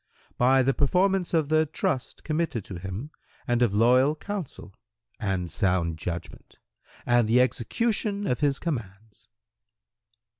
"—"By 0.35 0.63
the 0.63 0.73
performance 0.73 1.31
of 1.31 1.49
the 1.49 1.67
trust 1.67 2.23
committed 2.23 2.63
to 2.63 2.79
him 2.79 3.11
and 3.47 3.61
of 3.61 3.71
loyal 3.71 4.15
counsel 4.15 4.73
and 5.19 5.47
sound 5.51 5.99
judgment 5.99 6.57
and 7.05 7.27
the 7.29 7.39
execution 7.39 8.25
of 8.25 8.39
his 8.39 8.57
commands." 8.57 9.29